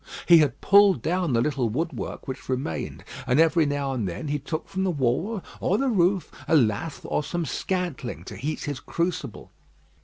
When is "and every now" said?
3.27-3.91